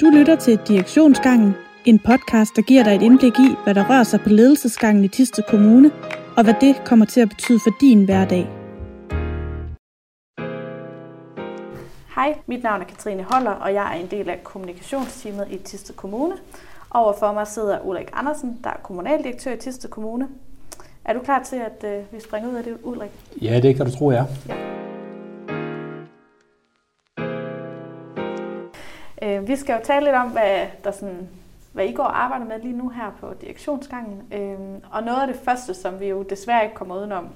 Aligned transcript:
Du 0.00 0.06
lytter 0.06 0.36
til 0.36 0.58
Direktionsgangen, 0.68 1.54
en 1.84 1.98
podcast, 1.98 2.56
der 2.56 2.62
giver 2.62 2.84
dig 2.84 2.94
et 2.94 3.02
indblik 3.02 3.38
i, 3.38 3.54
hvad 3.64 3.74
der 3.74 3.90
rører 3.90 4.02
sig 4.02 4.20
på 4.20 4.28
ledelsesgangen 4.28 5.04
i 5.04 5.08
Thisted 5.08 5.44
Kommune, 5.48 5.90
og 6.36 6.44
hvad 6.44 6.54
det 6.60 6.84
kommer 6.84 7.06
til 7.06 7.20
at 7.20 7.28
betyde 7.28 7.58
for 7.58 7.70
din 7.80 8.04
hverdag. 8.04 8.48
Hej, 12.14 12.38
mit 12.46 12.62
navn 12.62 12.80
er 12.80 12.84
Katrine 12.84 13.22
Holler, 13.22 13.50
og 13.50 13.74
jeg 13.74 13.96
er 13.96 14.00
en 14.00 14.06
del 14.10 14.30
af 14.30 14.44
kommunikationsteamet 14.44 15.46
i 15.50 15.58
Thisted 15.58 15.94
Kommune. 15.94 16.34
Overfor 16.90 17.32
mig 17.32 17.46
sidder 17.46 17.80
Ulrik 17.80 18.10
Andersen, 18.12 18.58
der 18.64 18.70
er 18.70 18.80
kommunaldirektør 18.82 19.52
i 19.52 19.56
Thisted 19.56 19.90
Kommune. 19.90 20.28
Er 21.04 21.12
du 21.12 21.20
klar 21.20 21.42
til, 21.42 21.56
at 21.56 21.84
øh, 21.84 22.02
vi 22.12 22.20
springer 22.20 22.50
ud 22.50 22.54
af 22.54 22.64
det, 22.64 22.76
Ulrik? 22.82 23.10
Ja, 23.42 23.60
det 23.60 23.76
kan 23.76 23.86
du 23.86 23.96
tro, 23.96 24.10
jeg 24.10 24.20
er. 24.20 24.54
Ja. 24.54 24.75
Øh, 29.22 29.48
vi 29.48 29.56
skal 29.56 29.72
jo 29.72 29.80
tale 29.84 30.04
lidt 30.04 30.16
om, 30.16 30.28
hvad, 30.28 30.66
der 30.84 30.90
sådan, 30.90 31.28
hvad 31.72 31.84
I 31.84 31.92
går 31.92 32.02
og 32.02 32.24
arbejder 32.24 32.44
med 32.44 32.54
lige 32.62 32.78
nu 32.78 32.88
her 32.88 33.16
på 33.20 33.26
direktionsgangen. 33.40 34.22
Øh, 34.32 34.58
og 34.90 35.02
noget 35.02 35.20
af 35.20 35.26
det 35.26 35.36
første, 35.44 35.74
som 35.74 36.00
vi 36.00 36.06
jo 36.06 36.22
desværre 36.22 36.64
ikke 36.64 36.74
kommer 36.74 36.96
udenom, 36.96 37.28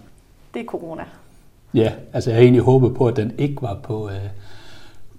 det 0.55 0.61
er 0.61 0.67
corona. 0.67 1.05
Ja, 1.75 1.93
altså 2.13 2.31
jeg 2.31 2.35
havde 2.35 2.45
egentlig 2.45 2.63
håbet 2.63 2.95
på, 2.95 3.09
at 3.09 3.17
den 3.17 3.33
ikke 3.39 3.63
var 3.63 3.79
på, 3.83 4.09
øh, 4.09 4.29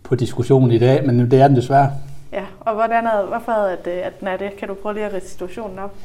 på 0.03 0.15
diskussionen 0.15 0.71
i 0.71 0.77
dag, 0.77 1.05
men 1.05 1.31
det 1.31 1.41
er 1.41 1.47
den 1.47 1.55
desværre. 1.55 1.91
Ja, 2.31 2.45
og 2.59 2.73
hvordan 2.73 3.05
er, 3.05 3.25
hvorfor 3.25 3.51
er 3.51 3.75
det, 3.75 3.91
at 3.91 4.19
den 4.19 4.27
er 4.27 4.37
det? 4.37 4.55
Kan 4.55 4.67
du 4.67 4.73
prøve 4.73 4.93
lige 4.93 5.05
at 5.05 5.13
riste 5.13 5.29
situationen 5.29 5.79
op? 5.79 5.95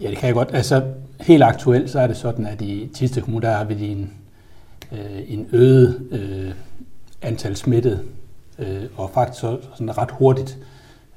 Ja, 0.00 0.10
det 0.10 0.18
kan 0.18 0.26
jeg 0.26 0.34
godt. 0.34 0.54
Altså 0.54 0.82
helt 1.20 1.42
aktuelt, 1.42 1.90
så 1.90 2.00
er 2.00 2.06
det 2.06 2.16
sådan, 2.16 2.46
at 2.46 2.62
i 2.62 2.90
Tiste 2.94 3.20
Kommune, 3.20 3.46
der 3.46 3.52
har 3.52 3.64
vi 3.64 3.88
en, 3.88 4.12
øh, 4.92 5.22
en 5.26 5.48
øget 5.52 6.08
øh, 6.10 6.54
antal 7.22 7.56
smittede 7.56 8.00
øh, 8.58 8.84
og 8.96 9.10
faktisk 9.10 9.40
så, 9.40 9.58
sådan 9.72 9.98
ret 9.98 10.10
hurtigt 10.10 10.58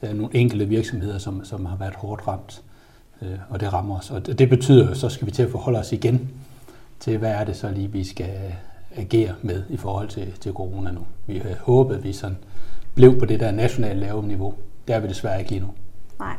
øh, 0.04 0.14
nogle 0.14 0.36
enkelte 0.36 0.66
virksomheder, 0.66 1.18
som, 1.18 1.46
som 1.46 1.66
har 1.66 1.78
været 1.78 1.96
hårdt 1.96 2.28
ramt, 2.28 2.62
øh, 3.22 3.38
og 3.50 3.60
det 3.60 3.74
rammer 3.74 3.98
os. 3.98 4.12
Og 4.12 4.28
det, 4.28 4.50
betyder, 4.50 4.94
så 4.94 5.10
skal 5.10 5.28
vi 5.28 5.32
til 5.32 5.44
at 5.44 5.52
forholde 5.52 5.80
os 5.80 5.92
igen 5.92 6.30
til, 7.00 7.18
hvad 7.18 7.32
er 7.32 7.44
det 7.44 7.56
så 7.56 7.72
lige, 7.72 7.92
vi 7.92 8.04
skal 8.04 8.56
agere 8.96 9.36
med 9.42 9.64
i 9.70 9.78
forhold 9.78 10.08
til, 10.08 10.34
til 10.40 10.54
corona 10.54 10.92
nu. 10.92 11.02
Vi 11.28 11.38
havde 11.38 11.56
håbet, 11.62 11.96
at 11.96 12.04
vi 12.04 12.14
sådan 12.14 12.38
blev 12.96 13.20
på 13.20 13.26
det 13.26 13.40
der 13.40 13.52
nationale 13.52 14.00
lave 14.00 14.24
niveau. 14.24 14.54
Det 14.88 14.96
er 14.96 15.00
vi 15.00 15.08
desværre 15.08 15.40
ikke 15.40 15.52
lige 15.52 15.62
nu. 15.62 15.74
Nej. 16.20 16.36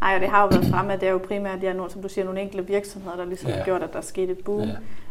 Nej, 0.00 0.14
og 0.14 0.20
det 0.20 0.28
har 0.28 0.42
jo 0.42 0.48
været 0.48 0.64
fremme, 0.64 0.92
at 0.92 1.00
det 1.00 1.08
er 1.08 1.12
jo 1.12 1.20
primært, 1.28 1.62
ja, 1.62 1.72
nogle, 1.72 1.92
som 1.92 2.02
du 2.02 2.08
siger, 2.08 2.24
nogle 2.24 2.40
enkelte 2.40 2.66
virksomheder, 2.66 3.16
der 3.16 3.24
ligesom 3.24 3.48
ja. 3.48 3.56
har 3.56 3.64
gjort, 3.64 3.82
at 3.82 3.92
der 3.92 3.98
er 3.98 4.02
sket 4.02 4.30
et 4.30 4.38
boom. 4.44 4.68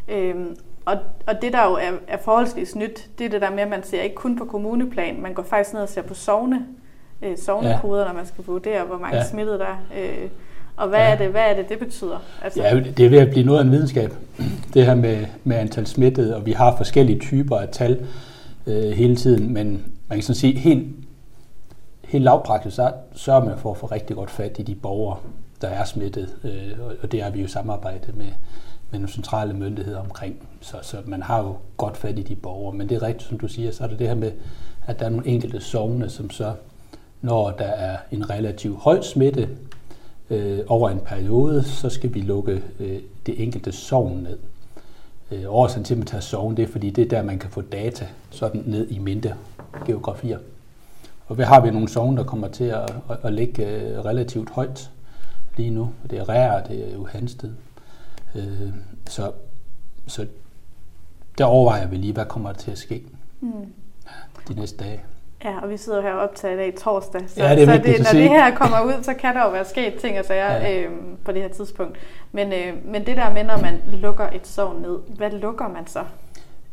Ja. 0.07 0.17
Øhm, 0.17 0.57
og, 0.85 0.97
og 1.27 1.41
det, 1.41 1.53
der 1.53 1.65
jo 1.65 1.73
er, 1.73 1.91
er 2.07 2.17
forholdsvis 2.17 2.75
nyt, 2.75 3.09
det 3.17 3.25
er 3.25 3.29
det 3.29 3.41
der 3.41 3.49
med, 3.49 3.59
at 3.59 3.69
man 3.69 3.83
ser 3.83 4.01
ikke 4.01 4.15
kun 4.15 4.37
på 4.37 4.45
kommuneplan, 4.45 5.21
man 5.21 5.33
går 5.33 5.43
faktisk 5.43 5.73
ned 5.73 5.81
og 5.81 5.89
ser 5.89 6.01
på 6.01 6.13
sovne, 6.13 6.65
øh, 7.21 7.37
sovnekoder, 7.37 8.01
ja. 8.01 8.07
når 8.07 8.13
man 8.13 8.25
skal 8.25 8.43
vurdere, 8.47 8.83
hvor 8.83 8.97
mange 8.97 9.17
ja. 9.17 9.25
smittede 9.25 9.59
der 9.59 9.85
øh, 9.97 10.29
og 10.77 10.87
hvad, 10.87 10.99
ja. 10.99 11.05
er 11.05 11.17
det, 11.17 11.29
hvad 11.29 11.41
er 11.41 11.55
det, 11.55 11.69
det 11.69 11.79
betyder? 11.79 12.19
Altså... 12.43 12.61
Ja, 12.61 12.79
det 12.79 13.05
er 13.05 13.09
ved 13.09 13.19
at 13.19 13.29
blive 13.29 13.45
noget 13.45 13.59
af 13.59 13.63
en 13.63 13.71
videnskab, 13.71 14.13
det 14.73 14.85
her 14.85 14.95
med, 14.95 15.25
med 15.43 15.57
antal 15.57 15.87
smittede, 15.87 16.35
og 16.35 16.45
vi 16.45 16.51
har 16.51 16.77
forskellige 16.77 17.19
typer 17.19 17.57
af 17.57 17.69
tal 17.69 18.05
øh, 18.67 18.91
hele 18.91 19.15
tiden, 19.15 19.53
men 19.53 19.71
man 20.07 20.17
kan 20.17 20.21
sådan 20.21 20.35
sige, 20.35 20.59
helt, 20.59 20.87
helt 22.03 22.23
lavpraktisk, 22.23 22.75
så 22.75 22.91
sørger 23.15 23.45
man 23.45 23.57
for 23.57 23.71
at 23.71 23.77
få 23.77 23.85
rigtig 23.85 24.15
godt 24.15 24.31
fat 24.31 24.55
i 24.59 24.63
de 24.63 24.75
borgere, 24.75 25.17
der 25.61 25.67
er 25.67 25.83
smittet, 25.83 26.29
øh, 26.43 26.85
og 27.01 27.11
det 27.11 27.23
har 27.23 27.29
vi 27.29 27.41
jo 27.41 27.47
samarbejdet 27.47 28.17
med, 28.17 28.29
med 28.91 28.99
nogle 28.99 29.13
centrale 29.13 29.53
myndigheder 29.53 29.99
omkring. 29.99 30.47
Så, 30.61 30.77
så 30.81 30.97
man 31.05 31.21
har 31.21 31.39
jo 31.43 31.55
godt 31.77 31.97
fat 31.97 32.19
i 32.19 32.21
de 32.21 32.35
borgere. 32.35 32.75
Men 32.75 32.89
det 32.89 32.95
er 32.95 33.01
rigtigt, 33.01 33.29
som 33.29 33.39
du 33.39 33.47
siger, 33.47 33.71
så 33.71 33.83
er 33.83 33.87
det 33.87 33.99
det 33.99 34.07
her 34.07 34.15
med, 34.15 34.31
at 34.85 34.99
der 34.99 35.05
er 35.05 35.09
nogle 35.09 35.27
enkelte 35.27 35.61
sovne, 35.61 36.09
som 36.09 36.29
så, 36.29 36.53
når 37.21 37.51
der 37.51 37.65
er 37.65 37.97
en 38.11 38.29
relativt 38.29 38.77
høj 38.79 39.01
smitte 39.01 39.49
øh, 40.29 40.59
over 40.67 40.89
en 40.89 40.99
periode, 40.99 41.63
så 41.63 41.89
skal 41.89 42.13
vi 42.13 42.21
lukke 42.21 42.63
øh, 42.79 42.99
det 43.25 43.43
enkelte 43.43 43.71
sovn 43.71 44.17
ned. 44.17 44.37
Øh, 45.31 45.43
årsagen 45.47 45.83
til, 45.83 45.93
at 45.93 45.97
man 45.97 46.07
tager 46.07 46.21
sovn, 46.21 46.57
det 46.57 46.63
er, 46.63 46.67
fordi 46.67 46.89
det 46.89 47.05
er 47.05 47.09
der, 47.09 47.23
man 47.23 47.39
kan 47.39 47.49
få 47.49 47.61
data 47.61 48.07
sådan 48.29 48.63
ned 48.65 48.89
i 48.89 48.99
mindre 48.99 49.33
geografier. 49.85 50.39
Og 51.27 51.35
hvad 51.35 51.45
har 51.45 51.61
vi 51.61 51.71
nogle 51.71 51.89
sovne, 51.89 52.17
der 52.17 52.23
kommer 52.23 52.47
til 52.47 52.63
at, 52.63 52.95
at, 53.09 53.17
at 53.23 53.33
ligge 53.33 53.65
øh, 53.65 54.05
relativt 54.05 54.49
højt 54.49 54.89
lige 55.57 55.69
nu. 55.69 55.89
Det 56.09 56.19
er 56.19 56.29
Rær, 56.29 56.63
det 56.63 56.89
er 56.89 56.93
jo 56.93 57.05
Hansted, 57.05 57.51
Øh, 58.35 58.73
så, 59.07 59.31
så 60.07 60.27
der 61.37 61.45
overvejer 61.45 61.87
vi 61.87 61.95
lige, 61.95 62.13
hvad 62.13 62.25
kommer 62.25 62.51
der 62.51 62.59
til 62.59 62.71
at 62.71 62.77
ske 62.77 63.03
mm. 63.41 63.51
de 64.47 64.53
næste 64.53 64.83
dage. 64.83 65.03
Ja, 65.43 65.59
og 65.59 65.69
vi 65.69 65.77
sidder 65.77 66.01
her 66.01 66.13
optaget 66.13 66.53
i 66.53 66.57
dag 66.57 66.75
torsdag, 66.75 67.29
så, 67.29 67.43
ja, 67.43 67.55
det 67.55 67.63
er 67.63 67.65
så 67.65 67.81
det, 67.83 67.99
når 67.99 68.19
det 68.19 68.29
her 68.29 68.55
kommer 68.55 68.81
ud, 68.81 69.03
så 69.03 69.13
kan 69.13 69.35
der 69.35 69.43
jo 69.43 69.49
være 69.49 69.65
sket 69.65 69.93
ting 69.95 70.19
og 70.19 70.25
sager 70.25 70.53
ja. 70.53 70.83
øhm, 70.83 71.17
på 71.25 71.31
det 71.31 71.41
her 71.41 71.49
tidspunkt. 71.49 71.97
Men, 72.31 72.53
øh, 72.53 72.73
men 72.85 73.05
det 73.05 73.17
der 73.17 73.33
med, 73.33 73.43
når 73.43 73.57
man 73.57 73.81
lukker 73.93 74.29
et 74.29 74.47
sovn 74.47 74.81
ned, 74.81 74.99
hvad 75.17 75.31
lukker 75.31 75.67
man 75.67 75.87
så? 75.87 76.03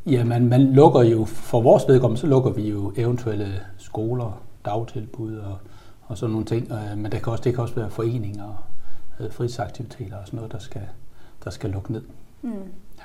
Jamen, 0.06 0.48
man 0.48 0.62
lukker 0.62 1.02
jo, 1.02 1.24
for 1.24 1.60
vores 1.60 1.82
vedkommende, 1.88 2.20
så 2.20 2.26
lukker 2.26 2.50
vi 2.50 2.68
jo 2.70 2.92
eventuelle 2.96 3.60
skoler, 3.78 4.42
dagtilbud 4.64 5.36
og, 5.36 5.58
og 6.02 6.18
sådan 6.18 6.30
nogle 6.30 6.46
ting. 6.46 6.68
Men 6.96 7.12
det 7.12 7.22
kan 7.22 7.32
også, 7.32 7.44
det 7.44 7.54
kan 7.54 7.62
også 7.62 7.74
være 7.74 7.90
foreninger 7.90 8.44
og 8.44 8.56
øh, 9.24 9.32
fritidsaktiviteter 9.32 10.16
og 10.16 10.26
sådan 10.26 10.36
noget, 10.36 10.52
der 10.52 10.58
skal, 10.58 10.82
der 11.44 11.50
skal 11.50 11.70
lukke 11.70 11.92
ned. 11.92 12.02
Mm. 12.42 12.50
Ja. 12.98 13.02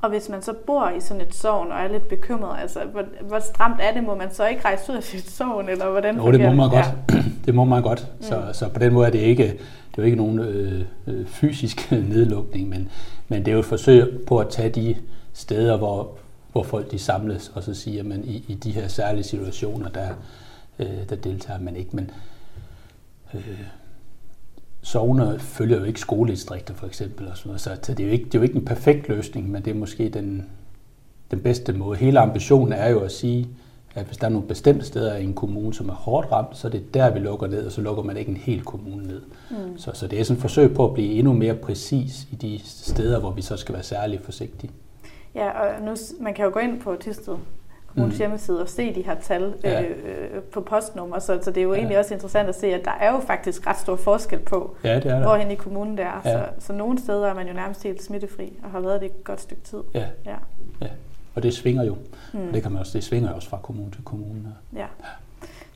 Og 0.00 0.10
hvis 0.10 0.28
man 0.28 0.42
så 0.42 0.54
bor 0.66 0.88
i 0.88 1.00
sådan 1.00 1.20
et 1.20 1.34
sovn 1.34 1.72
og 1.72 1.78
er 1.78 1.88
lidt 1.88 2.08
bekymret, 2.08 2.60
altså 2.60 2.80
hvor, 2.92 3.04
hvor 3.20 3.38
stramt 3.38 3.80
er 3.80 3.94
det? 3.94 4.04
Må 4.04 4.14
man 4.14 4.34
så 4.34 4.46
ikke 4.46 4.64
rejse 4.64 4.92
ud 4.92 4.96
af 4.96 5.02
sit 5.02 5.30
sovn, 5.30 5.68
eller 5.68 5.90
hvordan 5.90 6.16
Jo, 6.16 6.32
det 6.32 6.40
må 6.40 6.52
man 6.52 6.70
godt. 6.70 6.86
Ja. 7.12 7.22
det 7.46 7.54
må 7.54 7.64
man 7.64 7.82
godt. 7.82 8.08
Mm. 8.16 8.22
Så, 8.22 8.50
så 8.52 8.68
på 8.68 8.78
den 8.78 8.92
måde 8.92 9.06
er 9.06 9.10
det 9.10 9.18
ikke, 9.18 9.42
det 9.42 9.98
er 9.98 10.02
jo 10.02 10.02
ikke 10.02 10.16
nogen 10.16 10.38
øh, 10.38 10.84
øh, 11.06 11.26
fysisk 11.26 11.90
nedlukning, 12.12 12.68
men, 12.68 12.88
men 13.28 13.44
det 13.44 13.48
er 13.48 13.52
jo 13.52 13.58
et 13.58 13.64
forsøg 13.64 14.24
på 14.26 14.38
at 14.38 14.48
tage 14.48 14.70
de 14.70 14.96
steder, 15.32 15.76
hvor, 15.76 16.10
hvor 16.52 16.62
folk 16.62 16.90
de 16.90 16.98
samles, 16.98 17.52
og 17.54 17.62
så 17.62 17.74
siger 17.74 18.02
man 18.02 18.24
i, 18.24 18.44
i 18.48 18.54
de 18.54 18.72
her 18.72 18.88
særlige 18.88 19.24
situationer, 19.24 19.88
der, 19.88 20.08
øh, 20.78 21.08
der 21.08 21.16
deltager 21.16 21.60
man 21.60 21.76
ikke. 21.76 21.96
Men 21.96 22.10
øh, 23.34 23.60
sovner 24.86 25.38
følger 25.38 25.78
jo 25.78 25.84
ikke 25.84 26.00
skoledistrikter 26.00 26.74
for 26.74 26.86
eksempel, 26.86 27.28
og 27.28 27.36
sådan 27.36 27.48
noget, 27.48 27.60
så 27.60 27.70
det 27.86 28.00
er, 28.00 28.04
jo 28.04 28.10
ikke, 28.10 28.24
det 28.24 28.34
er 28.34 28.38
jo 28.38 28.42
ikke 28.42 28.54
en 28.54 28.64
perfekt 28.64 29.08
løsning, 29.08 29.50
men 29.50 29.64
det 29.64 29.70
er 29.70 29.74
måske 29.74 30.08
den, 30.08 30.46
den 31.30 31.40
bedste 31.40 31.72
måde. 31.72 31.98
Hele 31.98 32.20
ambitionen 32.20 32.72
er 32.72 32.88
jo 32.88 33.00
at 33.00 33.12
sige, 33.12 33.48
at 33.94 34.06
hvis 34.06 34.16
der 34.16 34.26
er 34.26 34.30
nogle 34.30 34.48
bestemte 34.48 34.84
steder 34.84 35.16
i 35.16 35.24
en 35.24 35.34
kommune, 35.34 35.74
som 35.74 35.88
er 35.88 35.94
hårdt 35.94 36.32
ramt, 36.32 36.56
så 36.56 36.66
er 36.68 36.70
det 36.70 36.94
der, 36.94 37.10
vi 37.10 37.18
lukker 37.18 37.46
ned, 37.46 37.66
og 37.66 37.72
så 37.72 37.80
lukker 37.80 38.02
man 38.02 38.16
ikke 38.16 38.30
en 38.30 38.36
hel 38.36 38.62
kommune 38.62 39.06
ned. 39.06 39.22
Mm. 39.50 39.78
Så, 39.78 39.90
så 39.94 40.06
det 40.06 40.20
er 40.20 40.24
sådan 40.24 40.36
et 40.36 40.40
forsøg 40.40 40.74
på 40.74 40.84
at 40.88 40.94
blive 40.94 41.12
endnu 41.12 41.32
mere 41.32 41.54
præcis 41.54 42.28
i 42.32 42.34
de 42.34 42.60
steder, 42.64 43.20
hvor 43.20 43.30
vi 43.30 43.42
så 43.42 43.56
skal 43.56 43.74
være 43.74 43.82
særlig 43.82 44.20
forsigtige. 44.20 44.70
Ja, 45.34 45.50
og 45.50 45.82
nu, 45.82 45.94
man 46.20 46.34
kan 46.34 46.44
jo 46.44 46.50
gå 46.54 46.58
ind 46.58 46.80
på 46.80 46.96
Tisted 47.00 47.36
kommunens 47.96 48.14
mm. 48.14 48.18
hjemmeside 48.18 48.62
og 48.62 48.68
se 48.68 48.94
de 48.94 49.02
her 49.02 49.14
tal 49.14 49.54
ja. 49.64 49.82
øh, 49.82 49.90
øh, 49.90 50.42
på 50.42 50.60
postnummer, 50.60 51.18
så, 51.18 51.38
så 51.42 51.50
det 51.50 51.60
er 51.60 51.62
jo 51.62 51.72
ja. 51.72 51.78
egentlig 51.78 51.98
også 51.98 52.14
interessant 52.14 52.48
at 52.48 52.54
se, 52.54 52.66
at 52.66 52.84
der 52.84 52.90
er 53.00 53.12
jo 53.12 53.20
faktisk 53.20 53.66
ret 53.66 53.78
stor 53.78 53.96
forskel 53.96 54.38
på, 54.38 54.76
ja, 54.84 54.94
det 54.94 55.06
er 55.06 55.18
der. 55.18 55.22
hvorhen 55.22 55.50
i 55.50 55.54
kommunen 55.54 55.98
der 55.98 56.04
er. 56.04 56.20
Ja. 56.24 56.32
Så, 56.32 56.66
så 56.66 56.72
nogle 56.72 56.98
steder 56.98 57.26
er 57.26 57.34
man 57.34 57.46
jo 57.46 57.52
nærmest 57.52 57.82
helt 57.82 58.02
smittefri 58.02 58.52
og 58.64 58.70
har 58.70 58.80
været 58.80 59.00
det 59.00 59.06
et 59.06 59.24
godt 59.24 59.40
stykke 59.40 59.62
tid. 59.62 59.78
Ja, 59.94 60.04
ja. 60.26 60.36
ja. 60.80 60.86
og 61.34 61.42
det 61.42 61.54
svinger 61.54 61.84
jo. 61.84 61.96
Mm. 62.32 62.52
Det, 62.52 62.62
kan 62.62 62.72
man 62.72 62.80
også, 62.80 62.92
det 62.92 63.04
svinger 63.04 63.32
også 63.32 63.48
fra 63.48 63.58
kommune 63.62 63.90
til 63.90 64.04
kommune. 64.04 64.54
Ja. 64.72 64.78
ja. 64.78 64.86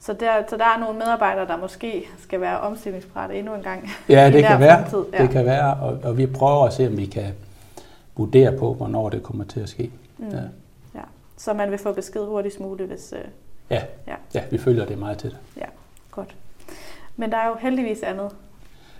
Så 0.01 0.13
der, 0.13 0.33
så 0.49 0.57
der 0.57 0.65
er 0.65 0.79
nogle 0.81 0.99
medarbejdere, 0.99 1.47
der 1.47 1.57
måske 1.57 2.09
skal 2.19 2.41
være 2.41 2.61
omstillingsparate 2.61 3.35
endnu 3.35 3.55
en 3.55 3.63
gang. 3.63 3.91
Ja, 4.09 4.31
det 4.31 4.45
kan 4.45 4.61
være. 4.61 4.85
Ja. 5.13 5.23
Det 5.23 5.31
kan 5.31 5.45
være, 5.45 5.75
og, 5.75 5.99
og 6.03 6.19
vi 6.19 6.27
prøver 6.27 6.67
at 6.67 6.73
se, 6.73 6.87
om 6.87 6.97
vi 6.97 7.07
kan 7.07 7.33
vurdere 8.17 8.59
på, 8.59 8.75
hvornår 8.75 9.09
det 9.09 9.23
kommer 9.23 9.45
til 9.45 9.61
at 9.61 9.69
ske. 9.69 9.91
Mm. 10.19 10.29
Ja 10.29 10.41
så 11.41 11.53
man 11.53 11.71
vil 11.71 11.78
få 11.78 11.93
besked 11.93 12.25
hurtigst 12.25 12.61
muligt, 12.61 12.89
hvis... 12.89 13.12
Øh, 13.12 13.25
ja. 13.71 13.83
ja, 14.06 14.15
ja, 14.34 14.42
vi 14.51 14.59
følger 14.59 14.87
det 14.87 14.98
meget 14.98 15.19
tæt. 15.19 15.37
Ja, 15.57 15.65
godt. 16.10 16.34
Men 17.16 17.31
der 17.31 17.37
er 17.37 17.48
jo 17.48 17.54
heldigvis 17.60 18.03
andet 18.03 18.31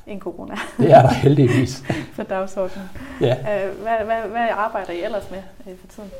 end 0.07 0.21
corona. 0.21 0.55
Det 0.79 0.91
er 0.91 1.03
der 1.03 1.09
heldigvis. 1.09 1.85
på 2.17 2.23
dagsordenen. 2.23 2.89
Ja. 3.21 3.37
Øh, 3.37 3.77
hvad, 3.83 4.05
hvad, 4.05 4.31
hvad 4.31 4.49
arbejder 4.51 4.93
I 4.93 5.05
ellers 5.05 5.31
med 5.31 5.39
øh, 5.67 5.79
for 5.79 5.87
tiden? 5.87 6.11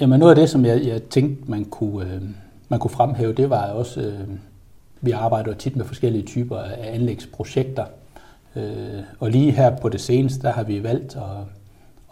Jamen 0.00 0.20
noget 0.20 0.32
af 0.32 0.36
det, 0.36 0.50
som 0.50 0.64
jeg, 0.64 0.86
jeg 0.86 1.02
tænkte, 1.02 1.50
man 1.50 1.64
kunne, 1.64 2.14
øh, 2.14 2.22
man 2.68 2.78
kunne 2.80 2.90
fremhæve, 2.90 3.32
det 3.32 3.50
var 3.50 3.70
også, 3.70 4.00
øh, 4.00 4.28
vi 5.00 5.10
arbejder 5.10 5.54
tit 5.54 5.76
med 5.76 5.84
forskellige 5.84 6.26
typer 6.26 6.58
af 6.58 6.94
anlægsprojekter. 6.94 7.84
Øh, 8.56 9.02
og 9.18 9.30
lige 9.30 9.52
her 9.52 9.76
på 9.76 9.88
det 9.88 10.00
seneste, 10.00 10.42
der 10.42 10.52
har 10.52 10.62
vi 10.62 10.82
valgt 10.82 11.16
at, 11.16 11.22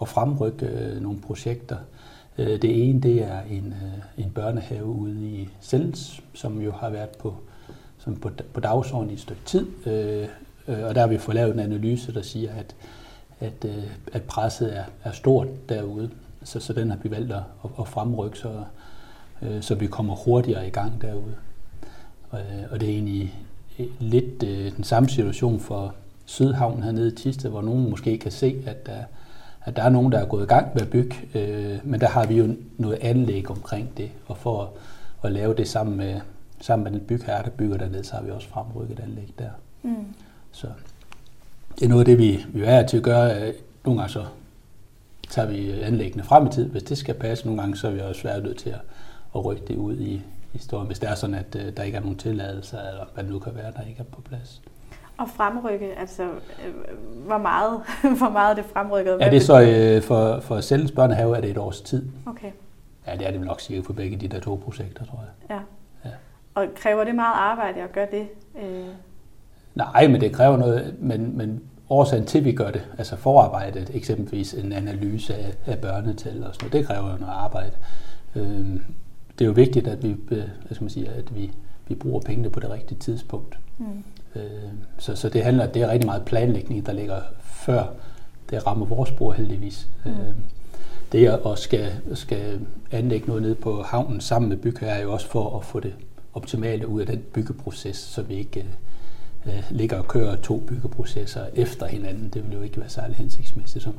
at 0.02 0.08
fremrykke 0.08 0.66
øh, 0.66 1.02
nogle 1.02 1.20
projekter. 1.20 1.76
Øh, 1.76 1.97
Øh, 2.38 2.62
det 2.62 2.88
ene 2.88 3.00
det 3.00 3.22
er 3.22 3.40
en, 3.50 3.74
øh, 3.82 4.24
en 4.24 4.30
børnehave 4.30 4.84
ude 4.84 5.30
i 5.30 5.48
Sels, 5.60 6.20
som 6.34 6.60
jo 6.60 6.72
har 6.72 6.90
været 6.90 7.08
på, 7.08 7.34
som 7.98 8.16
på, 8.16 8.30
på 8.52 8.60
dagsordenen 8.60 9.10
i 9.10 9.14
et 9.14 9.20
stykke 9.20 9.42
tid. 9.44 9.66
Øh, 9.86 10.28
og 10.66 10.94
der 10.94 11.00
har 11.00 11.08
vi 11.08 11.18
fået 11.18 11.34
lavet 11.34 11.54
en 11.54 11.60
analyse, 11.60 12.14
der 12.14 12.22
siger, 12.22 12.50
at, 12.52 12.74
at, 13.40 13.66
at 14.12 14.22
presset 14.22 14.76
er, 14.76 14.84
er 15.04 15.12
stort 15.12 15.68
derude. 15.68 16.10
Så, 16.44 16.60
så 16.60 16.72
den 16.72 16.90
har 16.90 16.98
vi 17.02 17.10
valgt 17.10 17.32
at, 17.32 17.42
at 17.80 17.88
fremrykke, 17.88 18.38
så, 18.38 18.64
så 19.60 19.74
vi 19.74 19.86
kommer 19.86 20.14
hurtigere 20.14 20.66
i 20.66 20.70
gang 20.70 21.02
derude. 21.02 21.34
Og, 22.30 22.40
og 22.70 22.80
det 22.80 22.88
er 22.88 22.92
egentlig 22.92 23.34
lidt 23.98 24.40
den 24.76 24.84
samme 24.84 25.08
situation 25.08 25.60
for 25.60 25.94
Sydhavn 26.26 26.82
hernede 26.82 27.12
i 27.12 27.16
Tiste, 27.16 27.48
hvor 27.48 27.62
nogen 27.62 27.90
måske 27.90 28.18
kan 28.18 28.32
se, 28.32 28.62
at 28.66 28.86
der, 28.86 29.02
at 29.68 29.76
der 29.76 29.82
er 29.82 29.88
nogen, 29.88 30.12
der 30.12 30.18
er 30.18 30.26
gået 30.26 30.42
i 30.42 30.46
gang 30.46 30.66
med 30.74 30.82
at 30.82 30.90
bygge, 30.90 31.16
øh, 31.34 31.78
men 31.84 32.00
der 32.00 32.08
har 32.08 32.26
vi 32.26 32.34
jo 32.34 32.56
noget 32.78 32.98
anlæg 33.00 33.50
omkring 33.50 33.96
det, 33.96 34.10
og 34.26 34.36
for 34.36 34.62
at, 34.62 34.68
at 35.24 35.32
lave 35.32 35.54
det 35.54 35.68
sammen 35.68 35.96
med, 35.96 36.20
sammen 36.60 36.84
med 36.84 37.00
den 37.00 37.06
bygherre, 37.06 37.42
der 37.42 37.50
bygger 37.50 37.76
dernede, 37.76 38.04
så 38.04 38.16
har 38.16 38.22
vi 38.22 38.30
også 38.30 38.48
fremrykket 38.48 39.00
anlæg 39.00 39.34
der. 39.38 39.50
Mm. 39.82 39.94
Så 40.52 40.66
det 41.78 41.84
er 41.84 41.88
noget 41.88 42.00
af 42.00 42.04
det, 42.04 42.18
vi, 42.18 42.44
vi 42.48 42.62
er 42.64 42.86
til 42.86 42.96
at 42.96 43.02
gøre. 43.02 43.52
Nogle 43.84 44.00
gange 44.00 44.12
så 44.12 44.24
tager 45.30 45.48
vi 45.48 45.80
anlæggene 45.80 46.24
frem 46.24 46.46
i 46.46 46.50
tid, 46.50 46.68
hvis 46.68 46.82
det 46.82 46.98
skal 46.98 47.14
passe. 47.14 47.46
Nogle 47.46 47.60
gange 47.60 47.76
så 47.76 47.88
er 47.88 47.92
vi 47.92 48.00
også 48.00 48.20
svært 48.20 48.42
nødt 48.42 48.58
til 48.58 48.70
at, 48.70 48.80
at 49.34 49.44
rykke 49.44 49.62
det 49.68 49.76
ud 49.76 49.96
i 49.98 50.22
historien, 50.52 50.86
hvis 50.86 50.98
det 50.98 51.08
er 51.10 51.14
sådan, 51.14 51.34
at 51.34 51.54
uh, 51.54 51.62
der 51.76 51.82
ikke 51.82 51.96
er 51.96 52.02
nogen 52.02 52.16
tilladelser, 52.16 52.78
eller 52.78 53.04
hvad 53.14 53.24
det 53.24 53.32
nu 53.32 53.38
kan 53.38 53.54
være, 53.54 53.72
der 53.72 53.82
ikke 53.88 54.00
er 54.00 54.04
på 54.04 54.20
plads. 54.20 54.62
Og 55.18 55.28
fremrykke, 55.28 55.98
altså 55.98 56.22
øh, 56.22 56.74
hvor 57.26 57.38
meget, 57.38 57.80
hvor 58.18 58.30
meget 58.30 58.56
det 58.56 58.64
fremrykket? 58.64 59.18
Det 59.20 59.36
er 59.36 59.40
så 59.40 59.60
øh, 59.60 60.02
for, 60.02 60.40
for 60.40 60.60
Sælens 60.60 60.92
børnehave 60.92 61.36
er 61.36 61.40
det 61.40 61.50
et 61.50 61.58
års 61.58 61.80
tid. 61.80 62.08
Okay. 62.26 62.50
Ja, 63.06 63.16
det 63.16 63.26
er 63.26 63.30
det 63.30 63.40
nok 63.40 63.60
sikkert 63.60 63.86
for 63.86 63.92
begge 63.92 64.16
de 64.16 64.28
der 64.28 64.40
to 64.40 64.60
projekter, 64.64 65.04
tror 65.04 65.18
jeg. 65.18 65.56
Ja. 65.56 66.08
ja. 66.10 66.14
Og 66.54 66.66
kræver 66.76 67.04
det 67.04 67.14
meget 67.14 67.34
arbejde 67.34 67.80
at 67.80 67.92
gøre 67.92 68.06
det? 68.10 68.28
Øh... 68.62 68.86
Nej, 69.74 70.08
men 70.08 70.20
det 70.20 70.32
kræver 70.32 70.56
noget, 70.56 70.94
men, 70.98 71.36
men 71.36 71.62
årsagen 71.90 72.26
til, 72.26 72.38
at 72.38 72.44
vi 72.44 72.52
gør 72.52 72.70
det, 72.70 72.82
altså 72.98 73.16
forarbejdet, 73.16 73.90
eksempelvis 73.94 74.54
en 74.54 74.72
analyse 74.72 75.34
af, 75.34 75.54
af 75.66 75.78
børnetal 75.78 76.44
og 76.44 76.54
sådan 76.54 76.70
noget, 76.70 76.72
det 76.72 76.86
kræver 76.86 77.18
noget 77.18 77.32
arbejde. 77.32 77.72
Øh, 78.36 78.80
det 79.38 79.44
er 79.44 79.46
jo 79.46 79.52
vigtigt, 79.52 79.88
at 79.88 80.02
vi, 80.02 80.10
øh, 80.10 80.38
hvad 80.38 80.74
skal 80.74 80.82
man 80.82 80.90
sige, 80.90 81.08
at 81.08 81.36
vi, 81.36 81.50
vi 81.88 81.94
bruger 81.94 82.20
pengene 82.20 82.50
på 82.50 82.60
det 82.60 82.70
rigtige 82.70 82.98
tidspunkt. 82.98 83.58
Mm. 83.78 84.04
Øh, 84.36 84.42
så, 84.98 85.16
så 85.16 85.28
det 85.28 85.44
handler, 85.44 85.66
det 85.66 85.82
er 85.82 85.88
rigtig 85.88 86.06
meget 86.06 86.24
planlægning, 86.24 86.86
der 86.86 86.92
ligger 86.92 87.20
før 87.40 87.84
det 88.50 88.66
rammer 88.66 88.86
vores 88.86 89.08
spor 89.08 89.32
heldigvis. 89.32 89.88
Mm. 90.04 90.10
Øh, 90.10 90.34
det 91.12 91.26
at 91.46 91.58
skal, 91.58 91.92
skal 92.14 92.60
anlægge 92.90 93.26
noget 93.26 93.42
ned 93.42 93.54
på 93.54 93.82
havnen 93.82 94.20
sammen 94.20 94.48
med 94.48 94.56
bygherrer 94.56 94.94
er 94.94 95.02
jo 95.02 95.12
også 95.12 95.28
for 95.28 95.58
at 95.58 95.64
få 95.64 95.80
det 95.80 95.94
optimale 96.34 96.88
ud 96.88 97.00
af 97.00 97.06
den 97.06 97.18
byggeproces, 97.32 97.96
så 97.96 98.22
vi 98.22 98.34
ikke 98.34 98.66
øh, 99.46 99.64
ligger 99.70 99.98
og 99.98 100.08
kører 100.08 100.36
to 100.36 100.56
byggeprocesser 100.56 101.46
efter 101.54 101.86
hinanden. 101.86 102.28
Det 102.28 102.44
vil 102.44 102.52
jo 102.56 102.62
ikke 102.62 102.80
være 102.80 102.88
særlig 102.88 103.16
hensigtsmæssigt. 103.16 103.84
Så, 103.84 103.90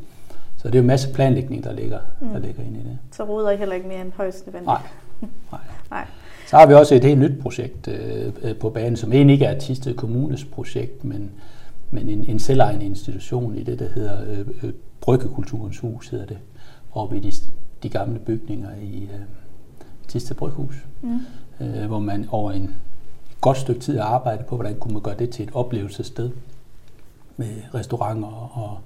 så 0.57 0.67
det 0.67 0.75
er 0.75 0.79
jo 0.79 0.83
en 0.83 0.87
masse 0.87 1.13
planlægning, 1.13 1.63
der 1.63 1.73
ligger, 1.73 1.99
mm. 2.21 2.29
der 2.29 2.39
ligger 2.39 2.63
inde 2.63 2.79
i 2.79 2.83
det. 2.83 2.97
Så 3.11 3.23
ruder 3.23 3.49
I 3.49 3.57
heller 3.57 3.75
ikke 3.75 3.87
mere 3.87 4.01
end 4.01 4.11
højst 4.13 4.45
nødvendigt? 4.45 4.65
Nej. 4.65 4.81
Nej. 5.51 5.61
Nej. 5.89 6.05
Så 6.49 6.57
har 6.57 6.65
vi 6.65 6.73
også 6.73 6.95
et 6.95 7.03
helt 7.03 7.19
nyt 7.19 7.41
projekt 7.41 7.87
øh, 7.87 8.33
øh, 8.41 8.55
på 8.55 8.69
banen, 8.69 8.97
som 8.97 9.13
egentlig 9.13 9.33
ikke 9.33 9.45
er 9.45 9.59
Tisted 9.59 9.93
Kommunes 9.93 10.45
projekt, 10.45 11.03
men, 11.03 11.31
men 11.91 12.09
en, 12.09 12.25
en 12.29 12.39
selvejende 12.39 12.85
institution 12.85 13.55
i 13.55 13.63
det, 13.63 13.79
der 13.79 13.89
hedder 13.89 14.21
øh, 14.31 14.47
øh, 14.63 14.73
Bryggekulturens 15.01 15.79
Hus, 15.79 16.09
hedder 16.09 16.25
det, 16.25 16.37
oppe 16.91 17.17
i 17.17 17.19
de, 17.19 17.31
de 17.83 17.89
gamle 17.89 18.19
bygninger 18.19 18.69
i 18.81 19.03
øh, 19.03 19.19
Tisted 20.07 20.35
Bryghus, 20.35 20.75
mm. 21.01 21.19
øh, 21.61 21.85
hvor 21.85 21.99
man 21.99 22.27
over 22.31 22.51
en 22.51 22.75
godt 23.41 23.57
stykke 23.57 23.81
tid 23.81 23.97
har 23.97 24.05
arbejdet 24.05 24.45
på, 24.45 24.55
hvordan 24.55 24.75
kunne 24.75 24.93
man 24.93 25.01
gøre 25.01 25.15
det 25.19 25.29
til 25.29 25.43
et 25.43 25.51
oplevelsessted 25.53 26.31
med 27.37 27.55
restauranter 27.73 28.57
og 28.57 28.77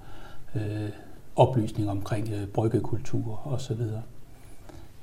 øh, 0.55 0.89
oplysning 1.35 1.89
omkring 1.89 2.29
øh, 2.29 2.47
bryggekultur 2.47 3.41
osv. 3.45 3.81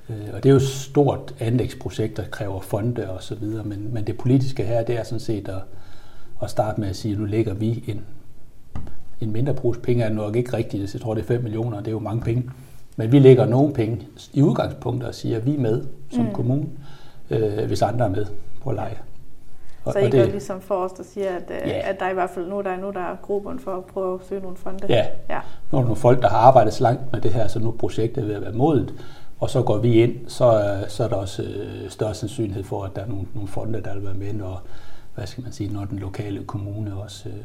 Øh, 0.09 0.15
og 0.33 0.43
det 0.43 0.49
er 0.49 0.53
jo 0.53 0.55
et 0.55 0.61
stort 0.61 1.35
anlægsprojekt, 1.39 2.17
der 2.17 2.23
kræver 2.31 2.61
fonde 2.61 3.09
og 3.09 3.23
så 3.23 3.35
videre, 3.35 3.63
men, 3.63 3.93
men 3.93 4.07
det 4.07 4.17
politiske 4.17 4.63
her, 4.63 4.83
det 4.83 4.99
er 4.99 5.03
sådan 5.03 5.19
set 5.19 5.47
at, 5.47 5.61
at 6.43 6.49
starte 6.49 6.81
med 6.81 6.89
at 6.89 6.95
sige, 6.95 7.13
at 7.13 7.19
nu 7.19 7.25
lægger 7.25 7.53
vi 7.53 7.83
en, 7.87 8.05
en 9.21 9.31
mindre 9.31 9.53
pose 9.53 9.79
penge, 9.79 10.03
er 10.03 10.09
nok 10.09 10.35
ikke 10.35 10.53
rigtigt, 10.53 10.93
jeg 10.93 11.01
tror 11.01 11.13
det 11.13 11.21
er 11.21 11.27
5 11.27 11.43
millioner, 11.43 11.77
det 11.77 11.87
er 11.87 11.91
jo 11.91 11.99
mange 11.99 12.21
penge, 12.21 12.49
men 12.95 13.11
vi 13.11 13.19
lægger 13.19 13.45
nogle 13.45 13.73
penge 13.73 14.07
i 14.33 14.41
udgangspunktet 14.41 15.09
og 15.09 15.15
siger, 15.15 15.37
at 15.37 15.45
vi 15.45 15.55
er 15.55 15.59
med 15.59 15.85
som 16.11 16.25
mm. 16.25 16.33
kommune, 16.33 16.67
øh, 17.29 17.65
hvis 17.67 17.81
andre 17.81 18.05
er 18.05 18.09
med 18.09 18.25
på 18.63 18.71
lege. 18.71 18.97
Og, 19.85 19.93
så 19.93 19.99
I 19.99 20.09
gør 20.09 20.25
ligesom 20.25 20.61
for 20.61 20.75
os, 20.75 20.91
der 20.91 21.03
siger, 21.03 21.29
at, 21.29 21.43
øh, 21.49 21.69
ja. 21.69 21.89
at 21.89 21.99
der 21.99 22.09
i 22.09 22.13
hvert 22.13 22.29
fald 22.29 22.47
nu 22.47 22.61
der 22.61 22.69
er, 22.69 22.77
nu 22.77 22.91
der 22.91 22.99
er 22.99 23.15
gruppen 23.21 23.59
for 23.59 23.71
at 23.71 23.85
prøve 23.85 24.19
at 24.19 24.27
søge 24.29 24.41
nogle 24.41 24.57
fonde. 24.57 24.85
Ja. 24.89 25.05
ja, 25.29 25.39
nu 25.71 25.77
er 25.77 25.81
der 25.81 25.87
nogle 25.87 25.95
folk, 25.95 26.21
der 26.21 26.29
har 26.29 26.37
arbejdet 26.37 26.73
så 26.73 26.83
langt 26.83 27.11
med 27.11 27.21
det 27.21 27.33
her, 27.33 27.47
så 27.47 27.59
nu 27.59 27.71
projektet 27.71 28.23
er 28.23 28.27
ved 28.27 28.35
at 28.35 28.41
være 28.41 28.51
modent, 28.51 28.93
og 29.41 29.49
så 29.49 29.61
går 29.61 29.77
vi 29.77 30.03
ind, 30.03 30.27
så, 30.27 30.77
så 30.87 31.03
er 31.03 31.07
der 31.07 31.15
også 31.15 31.43
øh, 31.43 31.89
større 31.89 32.13
sandsynlighed 32.13 32.63
for, 32.63 32.83
at 32.83 32.95
der 32.95 33.01
er 33.01 33.07
nogle, 33.07 33.25
nogle 33.33 33.47
fonde, 33.47 33.81
der 33.81 33.93
vil 33.93 34.03
være 34.03 34.13
med, 34.13 34.33
når, 34.33 34.63
hvad 35.15 35.27
skal 35.27 35.43
man 35.43 35.51
sige, 35.51 35.73
når 35.73 35.85
den 35.85 35.99
lokale 35.99 36.43
kommune 36.43 36.95
også 36.95 37.29
øh, 37.29 37.35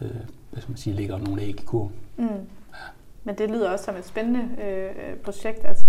øh, 0.00 0.16
hvad 0.50 0.62
skal 0.62 0.70
man 0.70 0.76
sige, 0.76 0.96
lægger 0.96 1.18
nogle 1.18 1.42
æg 1.42 1.48
i 1.48 1.64
kur. 1.66 1.90
Mm. 2.16 2.24
Ja. 2.24 2.38
Men 3.24 3.38
det 3.38 3.50
lyder 3.50 3.70
også 3.70 3.84
som 3.84 3.96
et 3.96 4.06
spændende 4.06 4.40
øh, 4.64 5.16
projekt. 5.16 5.64
Altså, 5.64 5.84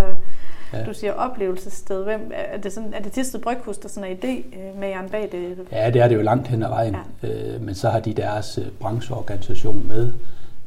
ja. 0.73 0.85
Du 0.85 0.93
siger 0.93 1.13
oplevelsessted. 1.13 2.03
Hvem, 2.03 2.31
er 2.33 2.57
det, 2.57 2.73
sådan, 2.73 2.93
er 2.93 3.01
det 3.01 3.11
Tisted 3.11 3.39
Bryghus, 3.39 3.77
der 3.77 3.89
sådan 3.89 4.11
er 4.11 4.15
idé 4.15 4.59
øh, 4.59 4.79
med 4.79 4.87
jer 4.87 5.07
bag 5.07 5.29
det? 5.31 5.57
Ja, 5.71 5.89
det 5.89 6.01
er 6.01 6.07
det 6.07 6.15
jo 6.15 6.21
langt 6.21 6.47
hen 6.47 6.63
ad 6.63 6.69
vejen. 6.69 6.95
Ja. 7.23 7.29
Øh, 7.29 7.61
men 7.61 7.75
så 7.75 7.89
har 7.89 7.99
de 7.99 8.13
deres 8.13 8.57
øh, 8.57 8.65
brancheorganisation 8.79 9.87
med, 9.87 10.13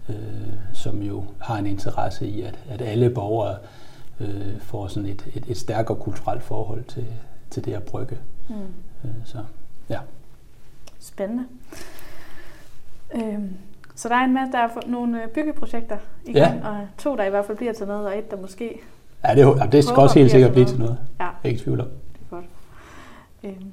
øh, 0.09 0.15
som 0.73 1.03
jo 1.03 1.25
har 1.39 1.57
en 1.57 1.67
interesse 1.67 2.27
i, 2.27 2.43
at, 2.43 2.59
at 2.71 2.83
alle 2.83 3.11
borgere 3.11 3.57
øh, 4.21 4.61
får 4.61 4.87
sådan 4.87 5.09
et, 5.09 5.27
et, 5.35 5.45
et 5.49 5.57
stærkere 5.57 5.97
kulturelt 5.97 6.43
forhold 6.43 6.85
til, 6.85 7.07
til 7.51 7.65
det 7.65 7.73
at 7.73 7.83
brygge. 7.83 8.19
Mm. 8.49 8.55
Øh, 9.05 9.11
så 9.25 9.39
ja. 9.89 9.99
Spændende. 11.01 11.45
Øhm, 13.15 13.57
så 13.95 14.09
der 14.09 14.15
er 14.15 14.25
en 14.25 14.35
masse, 14.35 14.53
der 14.53 14.59
er 14.59 14.69
nogle 14.87 15.23
øh, 15.23 15.29
byggeprojekter 15.29 15.97
i 16.25 16.33
gang, 16.33 16.61
ja. 16.61 16.69
og 16.69 16.87
to, 16.99 17.17
der 17.17 17.25
i 17.25 17.31
hvert 17.31 17.45
fald 17.45 17.57
bliver 17.57 17.73
til 17.73 17.87
noget, 17.87 18.07
og 18.07 18.19
et, 18.19 18.31
der 18.31 18.37
måske... 18.37 18.81
Ja, 19.25 19.35
det, 19.35 19.73
det 19.73 19.85
skal 19.85 19.97
også 19.97 20.19
helt 20.19 20.31
sikkert 20.31 20.53
blive 20.53 20.67
til 20.67 20.79
noget. 20.79 20.99
Ja. 21.21 21.25
Jeg 21.25 21.33
er 21.45 21.49
ikke 21.49 21.63
tvivl 21.63 21.81
om. 21.81 21.87
Det 21.87 22.21
er 22.21 22.35
godt. 22.37 22.45
Øhm, 23.45 23.73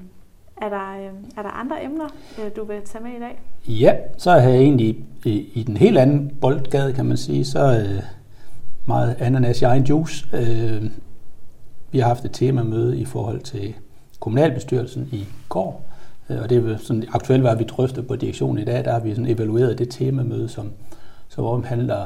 er 0.61 0.69
der, 0.69 0.97
øh, 0.97 1.13
er 1.37 1.41
der 1.41 1.49
andre 1.49 1.83
emner, 1.83 2.07
øh, 2.39 2.51
du 2.55 2.63
vil 2.63 2.81
tage 2.85 3.03
med 3.03 3.11
i 3.11 3.19
dag? 3.19 3.41
Ja, 3.67 3.95
så 4.17 4.31
er 4.31 4.41
jeg 4.41 4.59
egentlig 4.59 5.05
i, 5.25 5.49
i 5.53 5.63
den 5.63 5.77
helt 5.77 5.97
anden 5.97 6.37
boldgade, 6.41 6.93
kan 6.93 7.05
man 7.05 7.17
sige, 7.17 7.45
så, 7.45 7.59
øh, 7.59 8.03
meget 8.89 9.15
ananas 9.19 9.61
i 9.61 9.65
egen 9.65 9.83
juice. 9.83 10.27
Øh, 10.33 10.83
vi 11.91 11.99
har 11.99 12.07
haft 12.07 12.25
et 12.25 12.31
temamøde 12.33 12.99
i 12.99 13.05
forhold 13.05 13.41
til 13.41 13.73
kommunalbestyrelsen 14.19 15.09
i 15.11 15.25
går, 15.49 15.83
øh, 16.29 16.41
og 16.41 16.49
det 16.49 16.57
er 16.57 16.77
sådan 16.77 17.05
aktuelt, 17.13 17.41
hvad 17.41 17.55
vi 17.55 17.63
drøfter 17.63 18.01
på 18.01 18.15
direktionen 18.15 18.61
i 18.61 18.65
dag, 18.65 18.85
der 18.85 18.91
har 18.91 18.99
vi 18.99 19.15
sådan 19.15 19.29
evalueret 19.29 19.79
det 19.79 19.89
temamøde, 19.89 20.49
som, 20.49 20.71
som 21.27 21.45
omhandler 21.45 22.05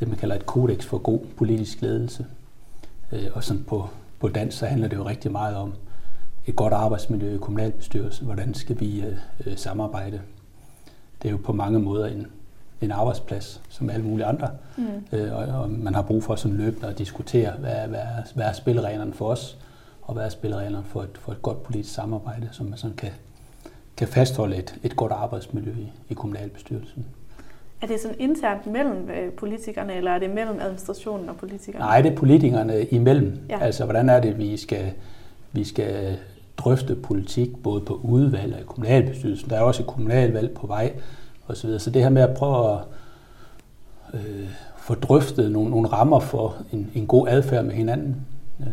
det, 0.00 0.08
man 0.08 0.16
kalder 0.16 0.36
et 0.36 0.46
kodex 0.46 0.84
for 0.84 0.98
god 0.98 1.20
politisk 1.36 1.82
ledelse. 1.82 2.26
Øh, 3.12 3.26
og 3.32 3.44
sådan 3.44 3.64
på, 3.68 3.88
på 4.20 4.28
dansk, 4.28 4.58
så 4.58 4.66
handler 4.66 4.88
det 4.88 4.96
jo 4.96 5.06
rigtig 5.08 5.32
meget 5.32 5.56
om 5.56 5.72
et 6.46 6.56
godt 6.56 6.72
arbejdsmiljø 6.72 7.34
i 7.34 7.38
kommunalbestyrelsen. 7.38 8.26
Hvordan 8.26 8.54
skal 8.54 8.80
vi 8.80 9.00
øh, 9.00 9.16
øh 9.46 9.56
samarbejde? 9.56 10.20
Det 11.22 11.28
er 11.28 11.32
jo 11.32 11.38
på 11.44 11.52
mange 11.52 11.78
måder 11.78 12.06
en, 12.06 12.26
en 12.80 12.90
arbejdsplads, 12.90 13.62
som 13.68 13.90
alle 13.90 14.06
mulige 14.06 14.26
andre. 14.26 14.48
Mm. 14.76 14.84
Øh, 15.12 15.34
og, 15.34 15.60
og 15.60 15.70
man 15.70 15.94
har 15.94 16.02
brug 16.02 16.22
for 16.22 16.34
sådan 16.34 16.56
løbende 16.56 16.88
at 16.88 16.98
diskutere, 16.98 17.52
hvad, 17.58 17.88
hvad, 17.88 18.00
hvad 18.34 18.44
er 18.44 18.52
spillereglerne 18.52 19.12
for 19.12 19.26
os, 19.26 19.58
og 20.02 20.14
hvad 20.14 20.24
er 20.24 20.28
spillereglerne 20.28 20.84
for 20.84 21.02
et, 21.02 21.18
for 21.18 21.32
et 21.32 21.42
godt 21.42 21.62
politisk 21.62 21.94
samarbejde, 21.94 22.48
som 22.52 22.66
man 22.66 22.78
sådan 22.78 22.96
kan, 22.96 23.10
kan 23.96 24.08
fastholde 24.08 24.56
et, 24.56 24.74
et 24.82 24.96
godt 24.96 25.12
arbejdsmiljø 25.12 25.72
i, 25.72 25.92
i 26.08 26.14
kommunalbestyrelsen. 26.14 27.06
Er 27.82 27.86
det 27.86 28.00
sådan 28.00 28.16
internt 28.18 28.66
mellem 28.66 29.10
øh, 29.10 29.32
politikerne, 29.32 29.94
eller 29.94 30.10
er 30.10 30.18
det 30.18 30.30
mellem 30.30 30.60
administrationen 30.60 31.28
og 31.28 31.36
politikerne? 31.36 31.84
Nej, 31.84 32.00
det 32.00 32.12
er 32.12 32.16
politikerne 32.16 32.84
imellem. 32.84 33.38
Ja. 33.48 33.58
Altså, 33.60 33.84
hvordan 33.84 34.08
er 34.08 34.20
det, 34.20 34.38
vi 34.38 34.56
skal, 34.56 34.92
vi 35.52 35.64
skal 35.64 36.16
drøfte 36.56 36.94
politik, 36.94 37.62
både 37.62 37.80
på 37.80 38.00
udvalg 38.02 38.54
og 38.54 38.60
i 38.60 38.64
kommunalbestyrelsen. 38.64 39.50
Der 39.50 39.56
er 39.56 39.60
også 39.60 39.82
et 39.82 39.88
kommunalvalg 39.88 40.50
på 40.50 40.66
vej, 40.66 40.92
og 41.46 41.56
så 41.56 41.66
videre. 41.66 41.80
Så 41.80 41.90
det 41.90 42.02
her 42.02 42.08
med 42.08 42.22
at 42.22 42.36
prøve 42.36 42.72
at 42.72 42.80
øh, 44.14 44.48
få 44.76 44.94
drøftet 44.94 45.52
nogle, 45.52 45.70
nogle 45.70 45.88
rammer 45.88 46.20
for 46.20 46.56
en, 46.72 46.90
en 46.94 47.06
god 47.06 47.28
adfærd 47.28 47.64
med 47.64 47.74
hinanden 47.74 48.16
øh, 48.60 48.66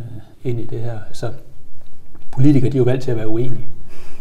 ind 0.43 0.59
i 0.59 0.65
det 0.65 0.79
her. 0.79 0.99
Så 1.13 1.31
politikere 2.31 2.71
de 2.71 2.77
er 2.77 2.79
jo 2.79 2.83
valgt 2.83 3.03
til 3.03 3.11
at 3.11 3.17
være 3.17 3.27
uenige. 3.27 3.67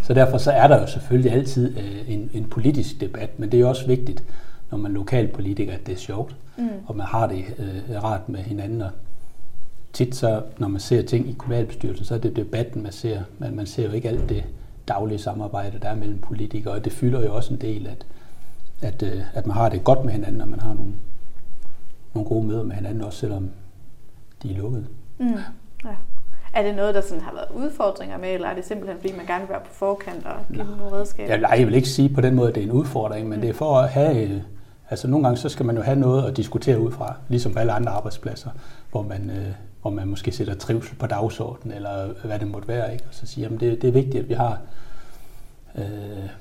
Så 0.03 0.15
derfor 0.15 0.39
så 0.39 0.51
er 0.51 0.69
der 0.69 0.81
jo 0.81 0.87
selvfølgelig 0.87 1.33
altid 1.33 1.79
øh, 1.79 2.15
en, 2.15 2.31
en 2.33 2.45
politisk 2.45 3.01
debat, 3.01 3.39
men 3.39 3.51
det 3.51 3.57
er 3.57 3.61
jo 3.61 3.69
også 3.69 3.87
vigtigt, 3.87 4.25
når 4.71 4.79
man 4.79 4.91
er 4.91 4.95
lokalpolitiker, 4.95 5.73
at 5.73 5.87
det 5.87 5.93
er 5.93 5.99
sjovt, 5.99 6.37
mm. 6.57 6.69
og 6.87 6.97
man 6.97 7.07
har 7.07 7.27
det 7.27 7.45
øh, 7.59 8.03
rart 8.05 8.29
med 8.29 8.41
hinanden. 8.41 8.83
Og 8.83 8.91
tit 9.93 10.17
så, 10.17 10.43
når 10.59 10.69
man 10.69 10.81
ser 10.81 11.03
ting 11.03 11.29
i 11.29 11.33
kommunalbestyrelsen, 11.39 12.07
så 12.07 12.15
er 12.15 12.19
det 12.19 12.37
debatten, 12.37 12.83
man 12.83 12.93
ser, 12.93 13.21
men 13.39 13.57
man 13.57 13.67
ser 13.67 13.85
jo 13.85 13.93
ikke 13.93 14.09
alt 14.09 14.29
det 14.29 14.45
daglige 14.89 15.19
samarbejde, 15.19 15.79
der 15.83 15.89
er 15.89 15.95
mellem 15.95 16.19
politikere, 16.19 16.75
og 16.75 16.85
det 16.85 16.93
fylder 16.93 17.21
jo 17.21 17.35
også 17.37 17.55
en 17.55 17.61
del, 17.61 17.87
at, 17.87 18.07
at, 18.83 19.03
øh, 19.03 19.23
at 19.35 19.47
man 19.47 19.57
har 19.57 19.69
det 19.69 19.85
godt 19.85 20.05
med 20.05 20.13
hinanden, 20.13 20.41
og 20.41 20.49
man 20.49 20.61
har 20.61 20.75
nogle, 20.75 20.93
nogle 22.15 22.29
gode 22.29 22.47
møder 22.47 22.63
med 22.63 22.77
hinanden, 22.77 23.03
også 23.03 23.19
selvom 23.19 23.51
de 24.43 24.53
er 24.53 24.57
lukkede. 24.57 24.87
Mm. 25.19 25.27
Ja. 25.85 25.95
Er 26.55 26.63
det 26.63 26.75
noget, 26.75 26.95
der 26.95 27.01
sådan 27.01 27.23
har 27.23 27.33
været 27.33 27.65
udfordringer 27.65 28.19
med, 28.19 28.35
eller 28.35 28.49
er 28.49 28.55
det 28.55 28.65
simpelthen, 28.65 29.01
fordi 29.01 29.17
man 29.17 29.27
gerne 29.27 29.41
vil 29.41 29.51
være 29.51 29.61
på 29.61 29.73
forkant 29.73 30.27
og 30.27 30.35
give 30.53 30.65
dem 30.65 30.77
nogle 30.79 30.97
redskaber? 30.97 31.37
Nej, 31.37 31.57
jeg 31.59 31.67
vil 31.67 31.75
ikke 31.75 31.89
sige 31.89 32.09
på 32.09 32.21
den 32.21 32.35
måde, 32.35 32.49
at 32.49 32.55
det 32.55 32.61
er 32.61 32.65
en 32.65 32.73
udfordring, 32.73 33.29
men 33.29 33.37
mm. 33.37 33.41
det 33.41 33.51
er 33.51 33.55
for 33.55 33.79
at 33.79 33.89
have... 33.89 34.43
Altså 34.91 35.09
nogle 35.09 35.27
gange, 35.27 35.37
så 35.37 35.49
skal 35.49 35.67
man 35.67 35.77
jo 35.77 35.83
have 35.83 35.99
noget 35.99 36.25
at 36.25 36.37
diskutere 36.37 36.81
ud 36.81 36.93
fra, 36.93 37.15
ligesom 37.29 37.53
på 37.53 37.59
alle 37.59 37.73
andre 37.73 37.93
arbejdspladser, 37.93 38.51
hvor 38.91 39.03
man, 39.03 39.31
øh, 39.31 39.47
hvor 39.83 39.91
man 39.91 40.09
måske 40.09 40.33
sætter 40.33 40.55
trivsel 40.55 40.97
på 40.97 41.07
dagsordenen, 41.07 41.77
eller 41.77 42.13
hvad 42.25 42.39
det 42.39 42.49
måtte 42.49 42.69
være, 42.69 42.93
ikke? 42.93 43.05
og 43.09 43.15
så 43.15 43.27
siger, 43.27 43.49
at 43.49 43.61
det, 43.61 43.83
det 43.83 43.89
er 43.89 43.93
vigtigt, 43.93 44.23
at 44.23 44.29
vi 44.29 44.35
har 44.35 44.59
øh, 45.79 45.85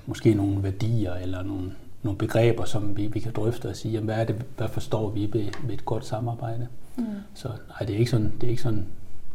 måske 0.05 0.33
nogle 0.33 0.63
værdier, 0.63 1.13
eller 1.13 1.43
nogle, 1.43 1.71
nogle 2.03 2.17
begreber, 2.17 2.65
som 2.65 2.97
vi, 2.97 3.07
vi 3.07 3.19
kan 3.19 3.31
drøfte 3.31 3.69
og 3.69 3.75
sige, 3.75 3.91
jamen, 3.91 4.05
hvad, 4.05 4.15
er 4.15 4.23
det, 4.23 4.45
hvad 4.57 4.67
forstår 4.67 5.09
vi 5.09 5.29
ved, 5.33 5.45
ved 5.63 5.73
et 5.73 5.85
godt 5.85 6.05
samarbejde. 6.05 6.67
Mm. 6.97 7.05
Så 7.33 7.47
nej, 7.47 7.79
det 7.79 7.95
er 7.95 7.99
ikke 7.99 8.11
sådan, 8.11 8.33
det 8.41 8.43
er 8.43 8.49
ikke 8.49 8.61
sådan 8.61 8.87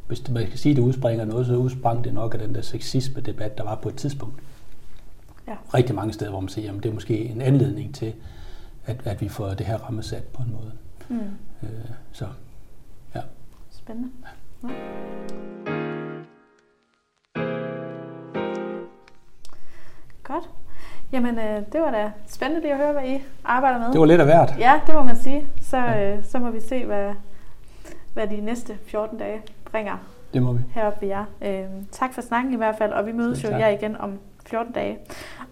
hvis 0.07 0.31
man 0.31 0.47
kan 0.47 0.59
sige, 0.59 0.71
at 0.71 0.77
det 0.77 0.83
udspringer 0.83 1.25
noget, 1.25 1.47
så 1.47 1.57
udsprang 1.57 2.05
det 2.05 2.15
nok 2.15 2.35
af 2.35 2.41
den 2.41 2.55
der 2.55 2.61
sexisme-debat, 2.61 3.59
der 3.59 3.65
var 3.65 3.75
på 3.75 3.89
et 3.89 3.97
tidspunkt. 3.97 4.43
Ja. 5.47 5.57
Rigtig 5.75 5.95
mange 5.95 6.13
steder, 6.13 6.31
hvor 6.31 6.41
man 6.41 6.49
siger, 6.49 6.77
at 6.77 6.83
det 6.83 6.89
er 6.89 6.95
måske 6.95 7.25
en 7.25 7.41
anledning 7.41 7.95
til, 7.95 8.15
at, 8.87 9.07
at 9.07 9.21
vi 9.21 9.29
får 9.29 9.55
det 9.55 9.67
her 9.67 9.79
rammesat 9.79 10.25
på 10.25 10.43
en 10.43 10.53
måde. 10.53 10.73
Mm. 11.09 11.19
Øh, 11.63 11.91
så, 12.13 12.29
ja. 13.15 13.21
Spændende. 13.71 14.11
Ja. 14.63 14.69
Godt. 20.23 20.51
Jamen, 21.13 21.39
øh, 21.39 21.57
det 21.73 21.81
var 21.81 21.91
da 21.91 22.11
spændende 22.27 22.63
lige 22.63 22.73
at 22.73 22.79
høre, 22.79 22.93
hvad 22.93 23.05
I 23.05 23.23
arbejder 23.45 23.79
med. 23.79 23.93
Det 23.93 24.01
var 24.01 24.07
lidt 24.07 24.21
af 24.21 24.27
hvert. 24.27 24.55
Ja, 24.59 24.81
det 24.87 24.95
må 24.95 25.03
man 25.03 25.17
sige. 25.17 25.47
Så, 25.63 25.77
ja. 25.77 26.17
øh, 26.17 26.25
så 26.25 26.39
må 26.39 26.51
vi 26.51 26.61
se, 26.61 26.85
hvad, 26.85 27.13
hvad 28.15 28.27
de 28.27 28.41
næste 28.41 28.79
14 28.87 29.19
dage 29.19 29.43
bringer 29.65 29.97
det 30.35 30.43
må 30.43 30.53
vi. 30.53 30.61
heroppe 30.75 31.01
ved 31.01 31.09
jer. 31.09 31.25
Øh, 31.43 31.65
tak 31.93 32.15
for 32.15 32.21
snakken 32.23 32.53
i 32.53 32.57
hvert 32.57 32.75
fald, 32.79 32.93
og 32.93 33.07
vi 33.07 33.13
mødes 33.13 33.45
jo 33.45 33.49
jer 33.49 33.69
igen 33.69 33.97
om 33.97 34.19
14 34.47 34.73
dage. 34.73 34.99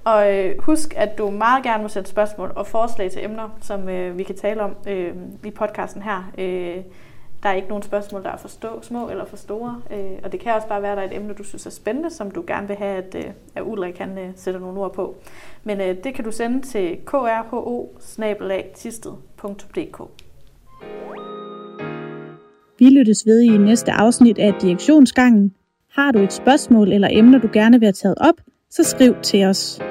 Og 0.05 0.35
øh, 0.35 0.55
husk, 0.63 0.95
at 0.97 1.19
du 1.19 1.31
meget 1.31 1.65
gerne 1.65 1.83
må 1.83 1.89
sætte 1.89 2.11
spørgsmål 2.11 2.53
og 2.57 2.67
forslag 2.67 3.11
til 3.11 3.25
emner, 3.25 3.49
som 3.61 3.89
øh, 3.89 4.19
vi 4.19 4.23
kan 4.23 4.37
tale 4.37 4.63
om 4.63 4.77
øh, 4.87 5.15
i 5.45 5.51
podcasten 5.51 6.03
her. 6.03 6.31
Øh, 6.39 6.77
der 7.43 7.49
er 7.49 7.53
ikke 7.53 7.69
nogen 7.69 7.83
spørgsmål, 7.83 8.23
der 8.23 8.31
er 8.31 8.37
for 8.37 8.49
stå, 8.49 8.83
små 8.83 9.11
eller 9.11 9.25
for 9.25 9.37
store. 9.37 9.83
Øh, 9.91 10.19
og 10.25 10.33
det 10.33 10.41
kan 10.41 10.55
også 10.55 10.69
bare 10.69 10.83
være, 10.83 10.93
at 10.93 10.97
der 10.97 11.03
er 11.03 11.07
et 11.07 11.17
emne, 11.17 11.35
du 11.35 11.45
synes 11.45 11.67
er 11.67 11.71
spændende, 11.71 12.11
som 12.11 12.31
du 12.31 12.45
gerne 12.47 12.69
vil 12.69 12.77
have, 12.77 12.97
at, 12.97 13.15
øh, 13.15 13.25
at 13.55 13.63
Ulrik 13.63 13.95
kan 13.95 14.19
øh, 14.19 14.31
sætte 14.37 14.61
nogle 14.61 14.81
ord 14.81 14.95
på. 14.95 15.17
Men 15.65 15.81
øh, 15.81 15.97
det 16.05 16.15
kan 16.15 16.25
du 16.25 16.33
sende 16.33 16.63
til 16.63 16.99
krho 17.05 17.27
Vi 22.79 22.91
lyttes 22.91 23.27
ved 23.27 23.41
i 23.41 23.59
næste 23.59 23.93
afsnit 23.93 24.39
af 24.39 24.55
Direktionsgangen. 24.63 25.55
Har 25.91 26.13
du 26.13 26.19
et 26.19 26.33
spørgsmål 26.33 26.93
eller 26.93 27.09
emner, 27.11 27.39
du 27.39 27.49
gerne 27.53 27.79
vil 27.79 27.87
have 27.87 27.93
taget 27.93 28.19
op, 28.21 28.35
så 28.71 28.83
skriv 28.83 29.15
til 29.23 29.45
os. 29.45 29.83